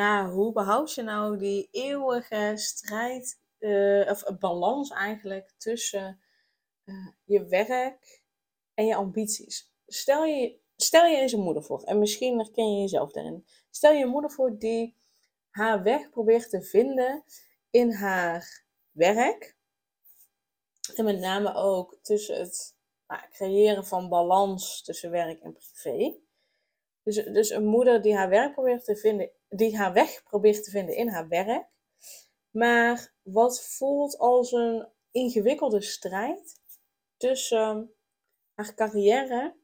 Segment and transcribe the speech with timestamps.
[0.00, 6.20] Ja, hoe behoud je nou die eeuwige strijd, uh, of balans eigenlijk, tussen
[6.84, 8.22] uh, je werk
[8.74, 9.72] en je ambities?
[9.86, 13.46] Stel je, stel je eens een moeder voor, en misschien herken je jezelf daarin.
[13.70, 14.96] Stel je een moeder voor die
[15.50, 17.24] haar weg probeert te vinden
[17.70, 19.56] in haar werk.
[20.94, 26.20] En met name ook tussen het nou, creëren van balans tussen werk en privé.
[27.14, 30.70] Dus, dus een moeder die haar werk probeert te vinden die haar weg probeert te
[30.70, 31.68] vinden in haar werk.
[32.50, 36.60] Maar wat voelt als een ingewikkelde strijd
[37.16, 37.94] tussen
[38.54, 39.56] haar carrière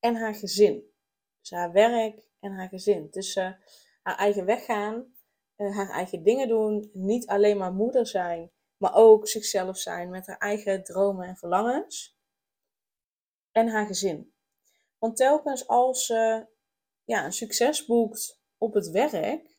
[0.00, 0.92] en haar gezin.
[1.40, 3.10] Dus haar werk en haar gezin.
[3.10, 3.58] Tussen
[4.02, 5.14] haar eigen weg gaan,
[5.56, 10.26] eh, haar eigen dingen doen, niet alleen maar moeder zijn, maar ook zichzelf zijn met
[10.26, 12.16] haar eigen dromen en verlangens.
[13.52, 14.32] En haar gezin.
[14.98, 16.46] Want telkens als ze
[17.08, 19.56] ja, een succes boekt op het werk,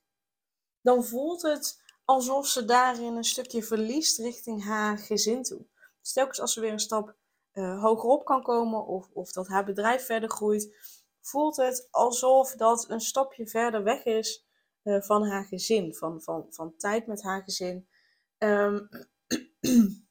[0.81, 5.65] dan voelt het alsof ze daarin een stukje verliest richting haar gezin toe.
[6.01, 7.15] Dus telkens als ze weer een stap
[7.53, 10.75] uh, hoger op kan komen of, of dat haar bedrijf verder groeit,
[11.21, 14.47] voelt het alsof dat een stapje verder weg is
[14.83, 17.87] uh, van haar gezin, van, van, van tijd met haar gezin.
[18.37, 18.89] Um,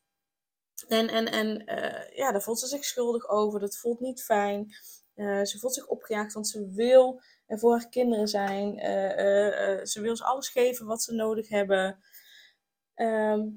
[0.88, 4.74] en en, en uh, ja, daar voelt ze zich schuldig over, dat voelt niet fijn.
[5.18, 8.78] Ze voelt zich opgejaagd, want ze wil en voor haar kinderen zijn.
[8.78, 11.98] Eh, eh, eh, ze wil ze alles geven wat ze nodig hebben.
[12.94, 13.48] Ehm,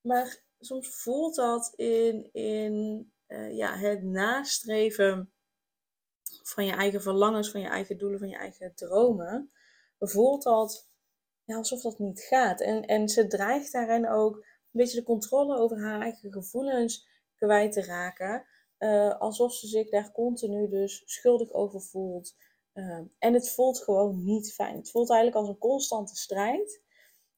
[0.00, 3.12] maar soms voelt dat in, in
[3.50, 5.32] ja, het nastreven
[6.42, 9.52] van je eigen verlangens, van je eigen doelen, van je eigen dromen.
[9.98, 10.88] Voelt dat
[11.44, 12.60] ja, alsof dat niet gaat.
[12.60, 17.72] En, en ze dreigt daarin ook een beetje de controle over haar eigen gevoelens kwijt
[17.72, 18.46] te raken.
[19.18, 22.34] Alsof ze zich daar continu dus schuldig over voelt.
[22.78, 24.76] Ehm, en het voelt gewoon niet fijn.
[24.76, 26.82] Het voelt eigenlijk als een constante strijd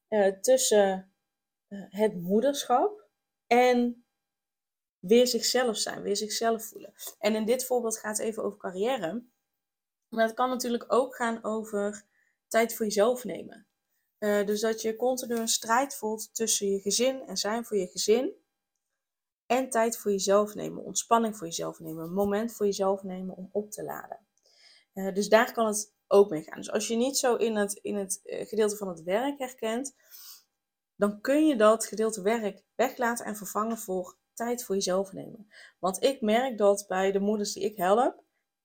[0.09, 1.13] uh, tussen
[1.69, 3.07] uh, het moederschap
[3.47, 4.05] en
[4.99, 6.93] weer zichzelf zijn, weer zichzelf voelen.
[7.19, 9.23] En in dit voorbeeld gaat het even over carrière.
[10.09, 12.05] Maar het kan natuurlijk ook gaan over
[12.47, 13.65] tijd voor jezelf nemen.
[14.19, 18.40] Dus dat je continu een strijd voelt tussen je gezin en zijn voor je gezin.
[19.51, 23.49] En tijd voor jezelf nemen, ontspanning voor jezelf nemen, een moment voor jezelf nemen om
[23.51, 24.19] op te laden.
[24.93, 26.57] Uh, dus daar kan het ook mee gaan.
[26.57, 29.95] Dus als je niet zo in het, in het uh, gedeelte van het werk herkent,
[30.95, 35.47] dan kun je dat gedeelte werk weglaten en vervangen voor tijd voor jezelf nemen.
[35.79, 38.23] Want ik merk dat bij de moeders die ik help,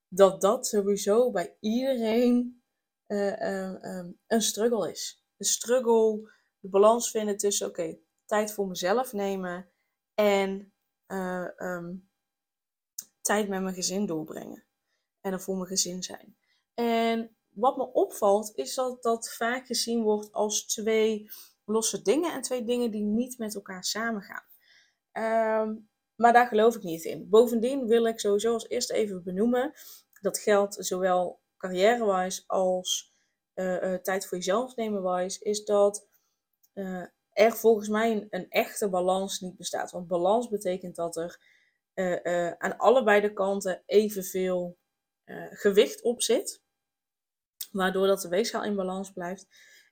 [0.08, 2.62] dat dat sowieso bij iedereen
[3.06, 5.24] um, een struggle is.
[5.36, 9.70] De struggle, de balans vinden tussen, oké, tijd voor mezelf nemen
[10.14, 10.70] en
[11.06, 12.08] um,
[13.20, 14.64] tijd met mijn gezin doorbrengen
[15.20, 16.36] en er voor mijn gezin zijn.
[16.74, 21.30] En wat me opvalt is dat dat vaak gezien wordt als twee
[21.64, 24.44] losse dingen en twee dingen die niet met elkaar samengaan.
[25.12, 27.28] Um, maar daar geloof ik niet in.
[27.28, 29.72] Bovendien wil ik sowieso als eerste even benoemen,
[30.20, 33.14] dat geldt zowel carrière-wise als
[33.54, 36.08] uh, uh, tijd voor jezelf nemen-wise, is dat
[37.36, 39.90] er volgens mij een, echte balans niet bestaat.
[39.90, 41.40] Want balans betekent dat er
[42.58, 44.76] aan allebei de kanten evenveel
[45.24, 46.62] uh, gewicht op zit.
[47.70, 49.46] Waardoor dat de weegschaal in balans blijft.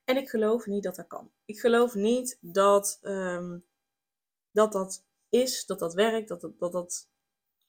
[0.05, 1.31] En ik geloof niet dat dat kan.
[1.45, 3.65] Ik geloof niet dat um,
[4.51, 7.09] dat, dat is, dat dat werkt, dat dat, dat,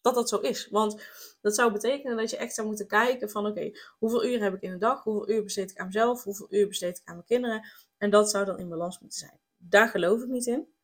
[0.00, 0.68] dat, dat zo is.
[0.68, 1.02] Want
[1.40, 4.62] dat zou betekenen dat je echt zou moeten kijken van oké, hoeveel uur heb ik
[4.62, 5.02] in de dag?
[5.02, 6.22] Hoeveel uur besteed ik aan mezelf?
[6.22, 7.68] Hoeveel uur besteed ik aan mijn kinderen?
[7.96, 9.40] En dat zou dan in balans moeten zijn.
[9.68, 10.74] Daar geloof ik niet in.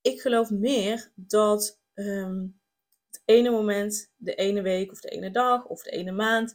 [0.00, 2.60] Ik geloof meer dat um,
[3.10, 6.54] het ene moment, de ene week of de ene dag of de ene maand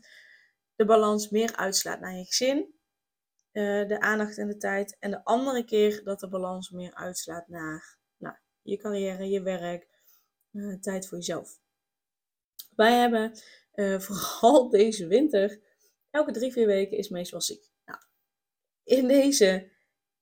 [0.78, 2.58] de balans meer uitslaat naar je gezin,
[3.52, 4.98] uh, de aandacht en de tijd.
[5.00, 9.88] En de andere keer dat de balans meer uitslaat naar nou, je carrière, je werk,
[10.52, 11.60] uh, tijd voor jezelf.
[12.76, 13.40] Wij hebben
[13.74, 15.62] uh, vooral deze winter,
[16.10, 17.70] elke drie, vier weken is meestal ziek.
[17.86, 18.00] Nou,
[18.84, 19.72] in deze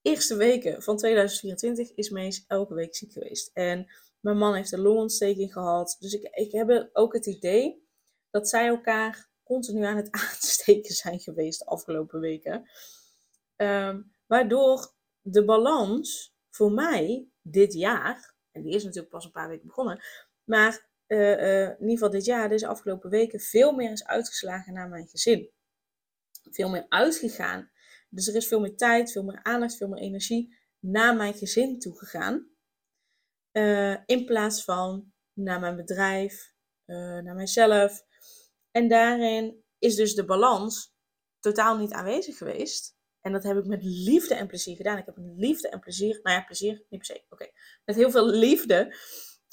[0.05, 3.51] eerste weken van 2024 is Mees elke week ziek geweest.
[3.53, 5.97] En mijn man heeft een longontsteking gehad.
[5.99, 7.87] Dus ik, ik heb ook het idee
[8.29, 12.69] dat zij elkaar continu aan het aansteken zijn geweest de afgelopen weken.
[13.55, 19.49] Um, waardoor de balans voor mij dit jaar, en die is natuurlijk pas een paar
[19.49, 20.03] weken begonnen,
[20.43, 24.73] maar uh, uh, in ieder geval dit jaar, deze afgelopen weken, veel meer is uitgeslagen
[24.73, 25.49] naar mijn gezin.
[26.51, 27.71] Veel meer uitgegaan.
[28.15, 31.79] Dus er is veel meer tijd, veel meer aandacht, veel meer energie naar mijn gezin
[31.79, 32.49] toegegaan.
[33.51, 36.53] Uh, in plaats van naar mijn bedrijf,
[36.85, 38.05] naar mijzelf.
[38.71, 40.93] En daarin is dus de balans
[41.39, 42.95] totaal niet aanwezig geweest.
[43.21, 44.97] En dat heb ik met liefde en plezier gedaan.
[44.97, 47.49] Ik heb met liefde en plezier, nou ja, plezier niet per se, oké.
[47.85, 48.95] Met heel veel liefde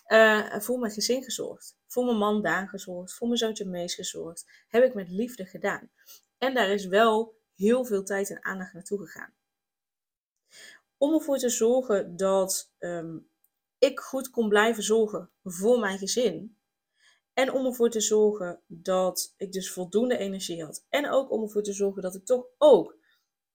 [0.06, 1.76] uh, voor mijn gezin gezorgd.
[1.87, 3.14] Voor mijn man Daan gezorgd.
[3.14, 4.64] Voor mijn zoontje Mees gezorgd.
[4.69, 5.91] Heb ik met liefde gedaan.
[6.38, 9.34] En daar is wel heel veel tijd en aandacht naartoe gegaan.
[10.96, 13.31] Om ervoor te zorgen dat um,
[13.78, 16.56] ik goed kon blijven zorgen voor mijn gezin.
[17.34, 20.87] En om ervoor te zorgen dat ik dus voldoende energie had.
[20.88, 22.96] En ook om ervoor te zorgen dat ik toch ook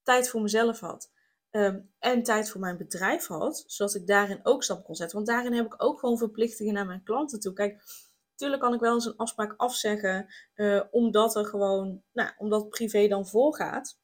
[0.03, 1.11] tijd voor mezelf had.
[1.49, 5.15] Ehm, en tijd voor mijn bedrijf had, zodat ik daarin ook stap kon zetten.
[5.15, 7.53] Want daarin heb ik ook gewoon verplichtingen naar mijn klanten toe.
[7.53, 7.83] Kijk,
[8.37, 13.07] natuurlijk kan ik wel eens een afspraak afzeggen, uh, omdat er gewoon, nou, omdat privé
[13.07, 13.99] dan voorgaat.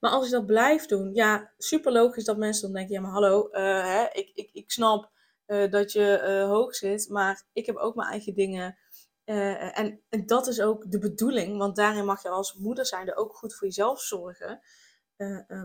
[0.00, 3.10] Maar als ik dat blijf doen, ja, super logisch dat mensen dan denken, ja maar
[3.10, 5.10] hallo, uh, hè, ik, ik, ik snap
[5.46, 8.78] uh, dat je hoog zit, maar ik heb ook mijn eigen dingen.
[9.24, 13.16] en, en dat is ook de bedoeling, want daarin mag je als moeder zijn er
[13.16, 14.60] ook goed voor jezelf zorgen.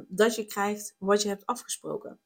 [0.07, 2.19] Dat je krijgt wat je hebt afgesproken.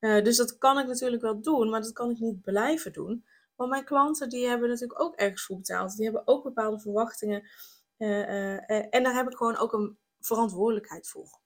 [0.00, 3.24] Dus dat kan ik natuurlijk wel doen, maar dat kan ik niet blijven doen.
[3.60, 5.96] Want mijn klanten die hebben natuurlijk ook ergens voor betaald.
[5.96, 7.48] Die hebben ook bepaalde verwachtingen.
[7.96, 11.40] en daar heb ik gewoon ook een verantwoordelijkheid voor.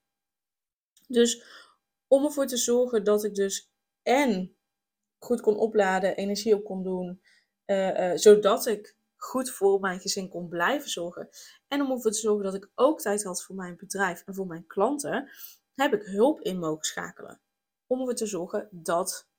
[1.07, 1.43] Dus
[2.07, 3.71] om ervoor te zorgen dat ik dus
[4.03, 4.57] en
[5.17, 7.21] goed kon opladen, energie op kon doen,
[8.15, 11.29] zodat ik goed voor mijn gezin kon blijven zorgen.
[11.67, 14.47] En om ervoor te zorgen dat ik ook tijd had voor mijn bedrijf en voor
[14.47, 15.29] mijn klanten,
[15.73, 17.41] heb ik hulp in mogen schakelen.
[17.87, 19.29] Om ervoor te zorgen dat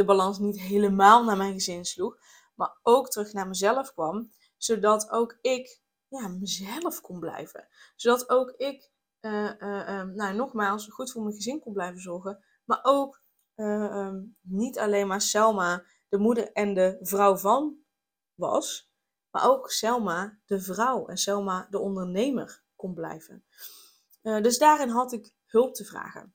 [0.00, 2.18] de balans niet helemaal naar mijn gezin sloeg,
[2.54, 7.68] maar ook terug naar mezelf kwam, zodat ook ik ja, mezelf kon blijven.
[7.96, 9.60] Zodat ook ik, uh,
[10.02, 13.22] nou nogmaals, goed voor mijn gezin kon blijven zorgen, maar ook
[13.56, 17.76] uh, niet alleen maar Selma, de moeder en de vrouw van
[18.34, 18.92] was,
[19.30, 23.44] maar ook Selma, de vrouw en Selma, de ondernemer, kon blijven.
[24.22, 26.34] Dus daarin had ik hulp te vragen.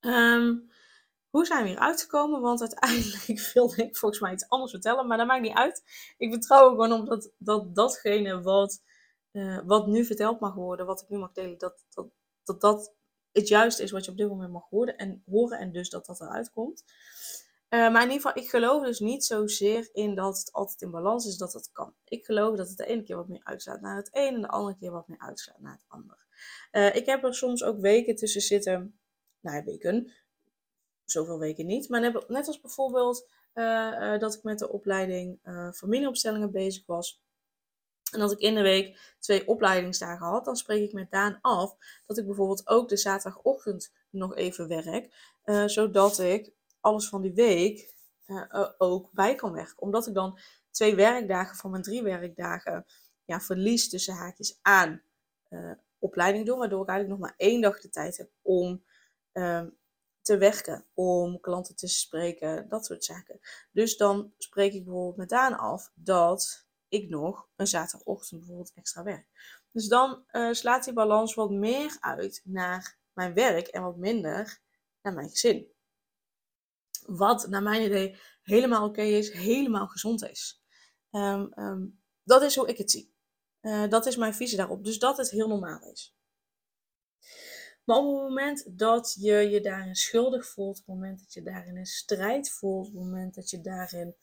[0.00, 0.72] Um,
[1.34, 2.40] hoe zijn we hier uitgekomen?
[2.40, 5.82] Want uiteindelijk wilde ik volgens mij iets anders vertellen, maar dat maakt niet uit.
[6.16, 8.82] Ik vertrouw gewoon op dat, dat datgene wat,
[9.32, 12.08] uh, wat nu verteld mag worden, wat ik nu mag delen, dat dat,
[12.44, 12.94] dat dat
[13.32, 16.06] het juiste is wat je op dit moment mag horen en, horen en dus dat
[16.06, 16.84] dat eruit komt.
[17.68, 20.90] Uh, maar in ieder geval, ik geloof dus niet zozeer in dat het altijd in
[20.90, 21.94] balans is dat dat kan.
[22.04, 24.48] Ik geloof dat het de ene keer wat meer uitslaat naar het een en de
[24.48, 26.26] andere keer wat meer uitslaat naar het ander.
[26.72, 28.98] Uh, ik heb er soms ook weken tussen zitten,
[29.40, 30.12] nou weken,
[31.04, 35.38] zoveel weken niet, maar net als bijvoorbeeld uh, dat ik met de opleiding
[35.74, 37.22] familieopstellingen bezig was.
[38.12, 41.76] En dat ik in de week twee opleidingsdagen had, dan spreek ik met Daan af
[42.06, 45.32] dat ik bijvoorbeeld ook de zaterdagochtend nog even werk.
[45.66, 47.94] zodat ik alles van die week
[48.78, 49.82] ook bij kan werken.
[49.82, 50.38] Omdat ik dan
[50.70, 52.86] twee werkdagen van mijn drie werkdagen
[53.24, 55.02] ja, verlies tussen haakjes aan
[55.98, 56.58] opleiding doen.
[56.58, 58.84] Waardoor ik eigenlijk nog maar één dag de tijd heb om
[59.32, 59.62] uh,
[60.24, 60.86] te werken.
[60.94, 63.40] Om klanten te spreken, dat soort zaken.
[63.70, 69.02] Dus dan spreek ik bijvoorbeeld met Daan af dat ik nog een zaterdagochtend bijvoorbeeld extra
[69.02, 69.26] werk.
[69.70, 74.60] Dus dan slaat die balans wat meer uit naar mijn werk en wat minder
[75.02, 75.66] naar mijn gezin.
[77.06, 80.62] Wat naar mijn idee helemaal oké is, helemaal gezond is.
[81.10, 83.14] Um, um, dat is hoe ik het zie.
[83.60, 84.84] Uh, dat is mijn visie daarop.
[84.84, 86.16] Dus dat het heel normaal is.
[87.84, 91.42] Maar op het moment dat je je daarin schuldig voelt, op het moment dat je
[91.42, 94.14] daarin een strijd voelt, op het moment dat je daarin.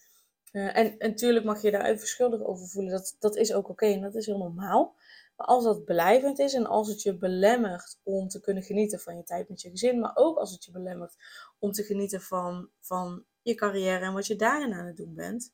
[0.52, 3.86] Uh, en, natuurlijk mag je daar even schuldig over voelen, dat, dat is ook oké
[3.86, 4.96] en dat is heel normaal.
[5.38, 9.18] Maar als dat blijvend is en als het je belemmert om te kunnen genieten van
[9.18, 11.16] je tijd met je gezin, maar ook als het je belemmert
[11.60, 15.54] om te genieten van, van je carrière en wat je daarin aan het doen bent,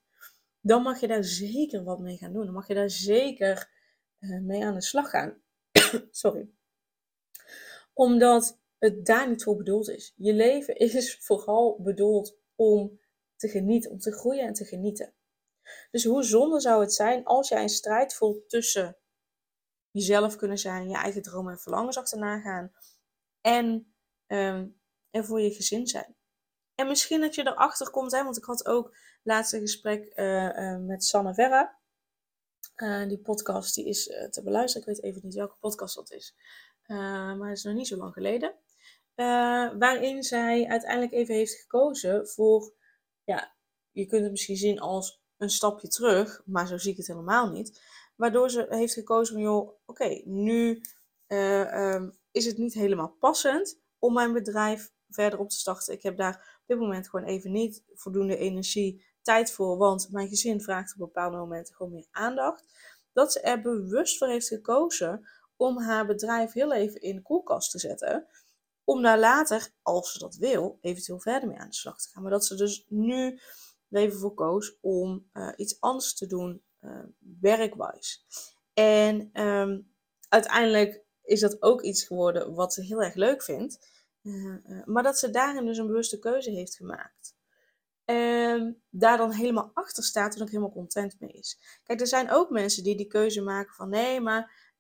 [0.62, 2.46] dan mag je daar zeker wat mee gaan doen.
[2.46, 3.70] Dan mag je daar zeker
[4.20, 5.42] uh, mee aan de slag gaan.
[6.12, 6.50] Sorry.
[7.98, 10.14] Omdat het daar niet voor bedoeld is.
[10.16, 13.00] Je leven is vooral bedoeld om
[13.36, 15.14] te genieten, om te groeien en te genieten.
[15.92, 18.98] Dus hoe zonde zou het zijn als jij een strijd voelt tussen
[19.92, 22.72] jezelf kunnen zijn, je eigen dromen en verlangens achterna gaan
[23.42, 23.94] en
[25.10, 26.16] er voor je gezin zijn.
[26.76, 30.44] En misschien dat je erachter komt, hè, want ik had ook laatst een gesprek uh,
[30.44, 31.80] uh, met Sanne Verra.
[32.76, 34.88] Uh, die podcast die is te beluisteren.
[34.88, 36.36] Ik weet even niet welke podcast dat is.
[36.88, 38.56] Maar het is nog niet zo lang geleden.
[39.80, 42.74] waarin zij uiteindelijk even heeft gekozen voor,
[43.24, 43.56] ja,
[43.92, 47.50] je kunt het misschien zien als een stapje terug, maar zo zie ik het helemaal
[47.50, 47.82] niet.
[48.16, 50.82] Waardoor ze heeft gekozen van, joh, oké, nu
[51.28, 55.94] ehm, is het niet helemaal passend om mijn bedrijf verder op te starten.
[55.94, 60.28] Ik heb daar op dit moment gewoon even niet voldoende energie, tijd voor, want mijn
[60.28, 62.64] gezin vraagt op bepaalde momenten gewoon meer aandacht.
[63.14, 65.28] Dat ze er bewust voor heeft gekozen
[65.58, 68.28] om haar bedrijf heel even in de koelkast te zetten.
[68.84, 72.22] Om daar later, als ze dat wil, eventueel verder mee aan de slag te gaan.
[72.22, 73.40] Maar dat ze dus nu
[73.90, 77.04] even voor koos om uh, iets anders te doen, uh,
[77.42, 78.26] werkwijs.
[78.74, 79.94] En um,
[80.30, 83.96] uiteindelijk is dat ook iets geworden wat ze heel erg leuk vindt.
[84.24, 87.36] Uh, maar dat ze daarin dus een bewuste keuze heeft gemaakt.
[88.06, 91.80] En daar dan helemaal achter staat en ook helemaal content mee is.
[91.84, 94.76] Kijk, er zijn ook mensen die die keuze maken van nee, maar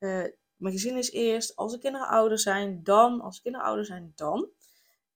[0.58, 1.56] mijn gezin is eerst.
[1.56, 3.22] Als de kinderen ouder zijn, dan.
[3.22, 4.50] Als de kinderen ouder zijn, dan.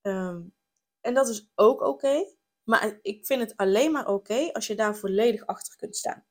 [0.02, 0.54] Um,
[1.02, 2.26] en dat is ook oké.
[2.64, 6.26] maar ik vind het alleen maar oké als je daar volledig achter kunt staan.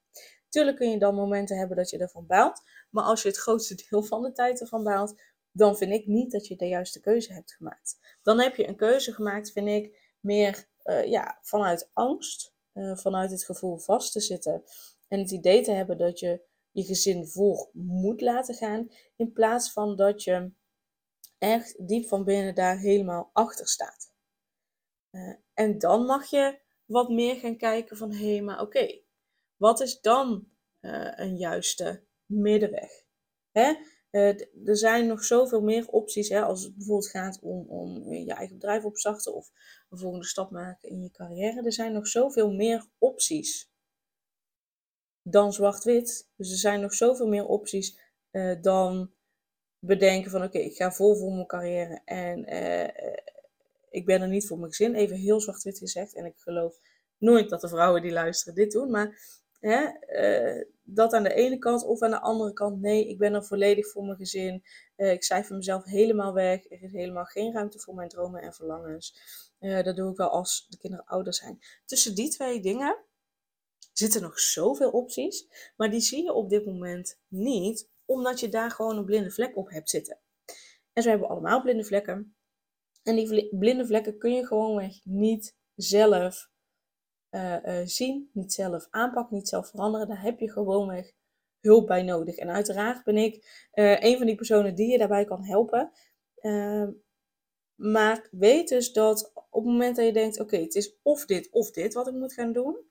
[0.48, 2.62] Tuurlijk kun je dan momenten hebben dat je ervan baalt.
[2.90, 5.20] Maar als je het grootste deel van de tijd ervan baalt,
[5.52, 7.98] dan vind ik niet dat je de juiste keuze hebt gemaakt.
[8.22, 12.54] Dan heb je een keuze gemaakt, vind ik, meer uh, ja, vanuit angst.
[12.74, 14.62] Uh, vanuit het gevoel vast te zitten.
[15.08, 18.90] En het idee te hebben dat je je gezin voor moet laten gaan.
[19.16, 20.52] In plaats van dat je
[21.38, 24.14] echt diep van binnen daar helemaal achter staat.
[25.10, 29.00] Uh, en dan mag je wat meer gaan kijken van hé, maar oké,
[29.56, 30.48] wat is dan
[30.80, 32.90] uh, een juiste middenweg?
[33.50, 33.74] Hè?
[34.10, 38.34] Uh, er zijn nog zoveel meer opties hè, als het bijvoorbeeld gaat om, om je
[38.34, 39.50] eigen bedrijf opstarten of
[39.90, 41.62] een volgende stap maken in je carrière.
[41.62, 43.69] Er zijn nog zoveel meer opties
[45.30, 46.28] dan zwart-wit.
[46.36, 47.98] Dus er zijn nog zoveel meer opties
[48.32, 49.10] uh, dan
[49.78, 53.14] bedenken van oké, ik ga vol voor mijn carrière en uh,
[53.90, 54.94] ik ben er niet voor mijn gezin.
[54.94, 56.14] Even heel zwart-wit gezegd.
[56.14, 56.78] En ik geloof
[57.18, 58.90] nooit dat de vrouwen die luisteren dit doen.
[58.90, 62.80] Maar hè, uh, dat aan de ene kant of aan de andere kant.
[62.80, 64.62] Nee, ik ben er volledig voor mijn gezin.
[64.96, 66.70] ik cijfer mezelf helemaal weg.
[66.70, 69.20] Er is helemaal geen ruimte voor mijn dromen en verlangens.
[69.58, 71.58] dat doe ik wel als de kinderen ouder zijn.
[71.84, 73.04] Tussen die twee dingen
[73.92, 75.46] zitten nog zoveel opties,
[75.76, 79.56] maar die zie je op dit moment niet, omdat je daar gewoon een blinde vlek
[79.56, 80.18] op hebt zitten.
[80.92, 82.34] En zo hebben we allemaal blinde vlekken.
[83.02, 86.50] En die blinde vlekken kun je gewoonweg niet zelf
[87.30, 90.08] uh, uh, zien, niet zelf aanpakken, niet zelf veranderen.
[90.08, 91.12] Daar heb je gewoonweg
[91.60, 92.36] hulp bij nodig.
[92.36, 93.34] En uiteraard ben ik
[93.74, 95.90] uh, een van die personen die je daarbij kan helpen.
[96.34, 96.90] Ehm,
[97.74, 101.50] maar weet dus dat op het moment dat je denkt: oké, het is of dit
[101.50, 102.89] of dit wat ik moet gaan doen,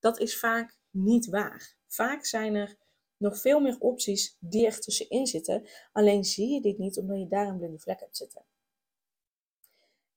[0.00, 1.76] dat is vaak niet waar.
[1.86, 2.76] Vaak zijn er
[3.16, 5.68] nog veel meer opties die er tussenin zitten.
[5.92, 8.44] Alleen zie je dit niet omdat je daar een blinde vlek hebt zitten.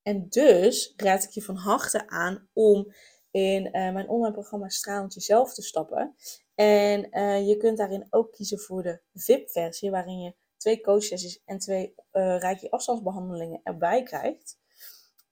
[0.02, 2.92] En dus raad ik je van harte aan om
[3.30, 6.14] in uh, mijn online programma Stralend Jezelf te stappen.
[6.54, 11.58] En uh, je kunt daarin ook kiezen voor de VIP-versie, waarin je twee coachsessies en
[11.58, 14.58] twee uh, rijke afstandsbehandelingen erbij krijgt.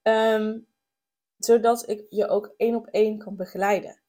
[0.02, 0.66] Um,
[1.38, 4.01] zodat ik je ook één op één kan begeleiden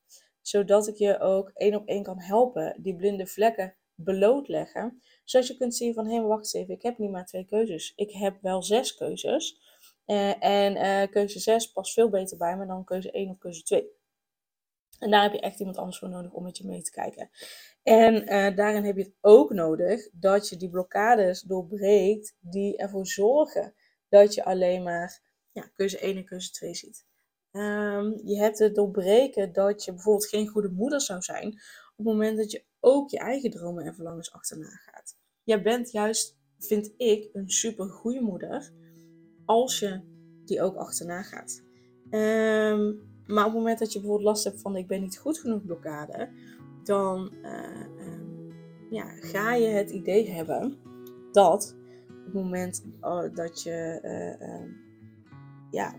[0.43, 5.01] zodat ik je ook één op één kan helpen, die blinde vlekken blootleggen.
[5.23, 7.45] Zodat je kunt zien van, hé, hey, wacht eens even, ik heb niet maar twee
[7.45, 7.93] keuzes.
[7.95, 9.61] Ik heb wel zes keuzes.
[10.07, 13.63] Uh, en uh, keuze 6 past veel beter bij me dan keuze 1 of keuze
[13.63, 13.87] 2.
[14.99, 17.29] En daar heb je echt iemand anders voor nodig om met je mee te kijken.
[17.83, 23.07] En uh, daarin heb je het ook nodig dat je die blokkades doorbreekt die ervoor
[23.07, 23.73] zorgen
[24.09, 25.21] dat je alleen maar
[25.51, 27.05] ja, keuze 1 en keuze 2 ziet.
[27.55, 31.47] Um, je hebt het doorbreken dat je bijvoorbeeld geen goede moeder zou zijn
[31.95, 35.17] op het moment dat je ook je eigen dromen en verlangens achterna gaat.
[35.43, 38.71] Jij bent juist, vind ik, een super goede moeder
[39.45, 40.01] als je
[40.45, 41.63] die ook achterna gaat.
[42.09, 45.39] Um, maar op het moment dat je bijvoorbeeld last hebt van ik ben niet goed
[45.39, 46.29] genoeg blokkade,
[46.83, 48.53] dan uh, um,
[48.89, 50.77] ja, ga je het idee hebben
[51.31, 51.75] dat
[52.09, 53.99] op het moment uh, dat je
[54.39, 54.75] uh,
[55.71, 55.95] ja,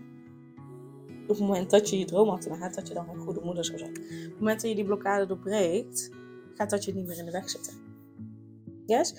[1.27, 3.77] op het moment dat je je droom gaat, dat je dan een goede moeder zou
[3.77, 3.89] zijn.
[3.89, 6.09] Op het moment dat je die blokkade doorbreekt,
[6.55, 7.73] gaat dat je niet meer in de weg zitten.
[8.85, 9.13] Yes?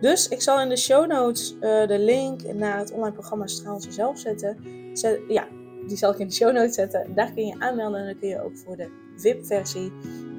[0.00, 3.80] Dus ik zal in de show notes uh, de link naar het online programma Straal
[3.80, 4.56] Jezelf zetten.
[4.92, 5.48] Zet, ja,
[5.86, 7.14] die zal ik in de show notes zetten.
[7.14, 9.92] Daar kun je aanmelden en dan kun je ook voor de VIP-versie,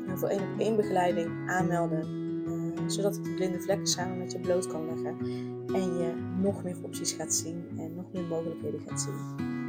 [0.08, 2.08] uh, voor één op één begeleiding aanmelden.
[2.48, 5.18] Uh, zodat ik de blinde vlekken samen met je bloot kan leggen.
[5.74, 9.67] En je nog meer opties gaat zien en nog meer mogelijkheden gaat zien.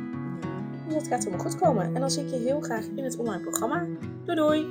[0.89, 1.95] Dus dat gaat helemaal goed komen.
[1.95, 3.87] En dan zie ik je heel graag in het online programma.
[4.25, 4.67] Doei doei!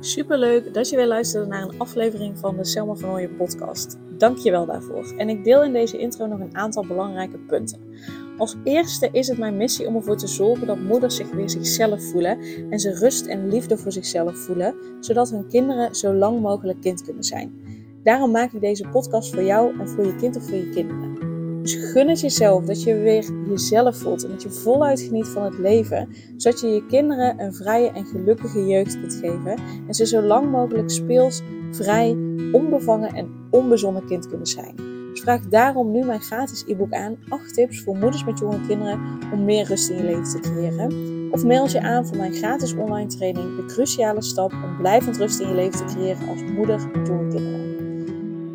[0.00, 3.98] Superleuk dat je weer luistert naar een aflevering van de Selma van Ooyen podcast.
[4.18, 5.14] Dank je wel daarvoor.
[5.16, 7.80] En ik deel in deze intro nog een aantal belangrijke punten.
[8.38, 12.02] Als eerste is het mijn missie om ervoor te zorgen dat moeders zich weer zichzelf
[12.02, 12.38] voelen
[12.70, 17.02] en ze rust en liefde voor zichzelf voelen, zodat hun kinderen zo lang mogelijk kind
[17.02, 17.65] kunnen zijn.
[18.06, 21.14] Daarom maak ik deze podcast voor jou en voor je kind of voor je kinderen.
[21.62, 25.42] Dus gun het jezelf dat je weer jezelf voelt en dat je voluit geniet van
[25.42, 30.06] het leven, zodat je je kinderen een vrije en gelukkige jeugd kunt geven en ze
[30.06, 32.16] zo lang mogelijk speels, vrij,
[32.52, 34.74] onbevangen en onbezonnen kind kunnen zijn.
[35.10, 39.00] Dus vraag daarom nu mijn gratis e-book aan 8 tips voor moeders met jonge kinderen
[39.32, 40.94] om meer rust in je leven te creëren.
[41.30, 45.40] Of mail je aan voor mijn gratis online training De Cruciale Stap om blijvend rust
[45.40, 47.75] in je leven te creëren als moeder met jonge kinderen.